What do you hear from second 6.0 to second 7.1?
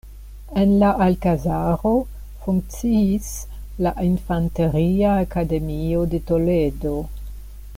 de Toledo.